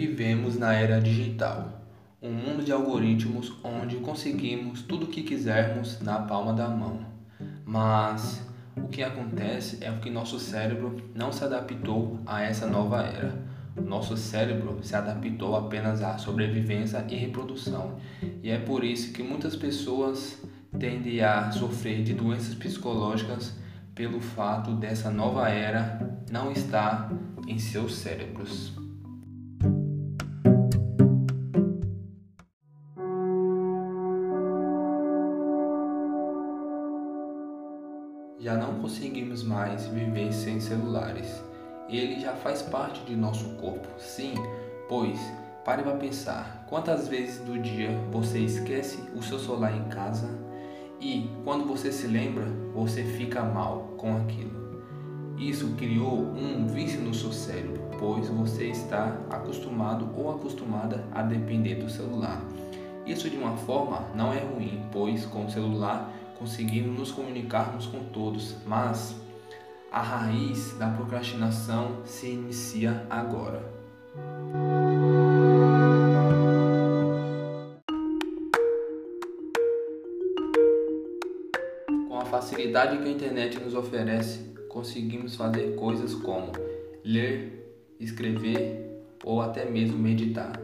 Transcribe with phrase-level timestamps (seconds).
[0.00, 1.84] Vivemos na era digital,
[2.22, 7.00] um mundo de algoritmos onde conseguimos tudo o que quisermos na palma da mão.
[7.66, 8.40] Mas
[8.74, 13.44] o que acontece é que nosso cérebro não se adaptou a essa nova era.
[13.76, 17.98] Nosso cérebro se adaptou apenas à sobrevivência e reprodução,
[18.42, 20.42] e é por isso que muitas pessoas
[20.78, 23.54] tendem a sofrer de doenças psicológicas
[23.94, 27.12] pelo fato dessa nova era não estar
[27.46, 28.79] em seus cérebros.
[38.40, 41.44] Já não conseguimos mais viver sem celulares.
[41.90, 44.32] Ele já faz parte de nosso corpo, sim,
[44.88, 45.20] pois
[45.62, 50.26] pare para pensar quantas vezes do dia você esquece o seu celular em casa
[50.98, 54.58] e quando você se lembra, você fica mal com aquilo.
[55.36, 61.74] Isso criou um vício no seu cérebro, pois você está acostumado ou acostumada a depender
[61.74, 62.42] do celular.
[63.06, 66.10] Isso de uma forma não é ruim, pois com o celular
[66.40, 69.14] conseguimos nos comunicarmos com todos, mas
[69.92, 73.62] a raiz da procrastinação se inicia agora.
[82.08, 86.52] Com a facilidade que a internet nos oferece, conseguimos fazer coisas como
[87.04, 90.58] ler, escrever ou até mesmo meditar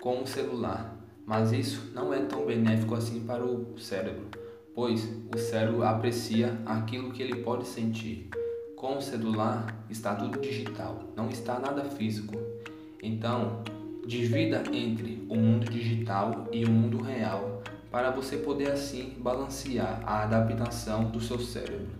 [0.00, 0.96] com o celular.
[1.26, 4.47] Mas isso não é tão benéfico assim para o cérebro
[4.78, 8.30] pois o cérebro aprecia aquilo que ele pode sentir.
[8.76, 12.40] Com o celular está tudo digital, não está nada físico.
[13.02, 13.64] Então,
[14.06, 20.22] divida entre o mundo digital e o mundo real para você poder assim balancear a
[20.22, 21.98] adaptação do seu cérebro.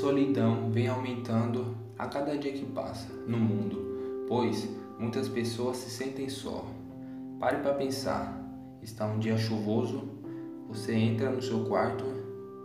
[0.00, 3.86] Solidão vem aumentando a cada dia que passa no mundo
[4.26, 4.68] pois
[4.98, 6.64] muitas pessoas se sentem só.
[7.38, 8.42] Pare para pensar.
[8.82, 10.08] Está um dia chuvoso,
[10.68, 12.04] você entra no seu quarto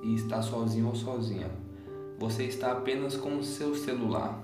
[0.04, 1.50] e está sozinho ou sozinha.
[2.20, 4.40] Você está apenas com o seu celular.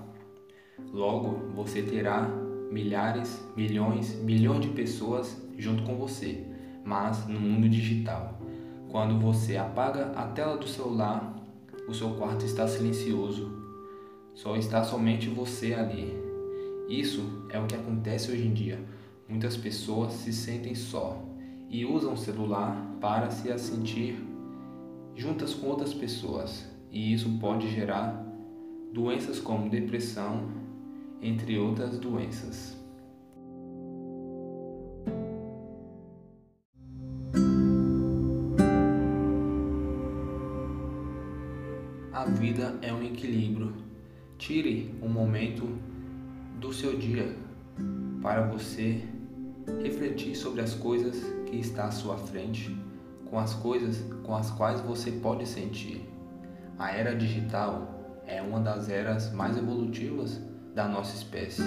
[0.92, 2.22] Logo, você terá
[2.70, 6.44] milhares, milhões, bilhões de pessoas junto com você,
[6.84, 8.38] mas no mundo digital.
[8.90, 11.37] Quando você apaga a tela do celular,
[11.88, 13.50] o seu quarto está silencioso.
[14.34, 16.14] Só está somente você ali,
[16.88, 18.78] isso é o que acontece hoje em dia.
[19.28, 21.22] Muitas pessoas se sentem só
[21.68, 24.16] e usam o celular para se sentir
[25.14, 28.24] juntas com outras pessoas, e isso pode gerar
[28.92, 30.48] doenças como depressão,
[31.20, 32.78] entre outras doenças.
[42.18, 43.72] A vida é um equilíbrio.
[44.38, 45.78] Tire um momento
[46.58, 47.36] do seu dia
[48.20, 49.04] para você
[49.80, 51.14] refletir sobre as coisas
[51.46, 52.76] que está à sua frente,
[53.30, 56.10] com as coisas com as quais você pode sentir.
[56.76, 60.40] A era digital é uma das eras mais evolutivas
[60.74, 61.62] da nossa espécie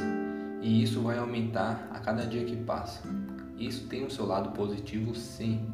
[0.62, 3.08] e isso vai aumentar a cada dia que passa.
[3.58, 5.66] Isso tem o seu lado positivo, sim,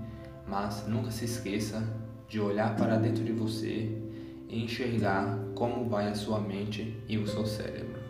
[0.48, 1.82] mas nunca se esqueça
[2.30, 4.06] de olhar para dentro de você
[4.50, 8.07] enxergar como vai a sua mente e o seu cérebro.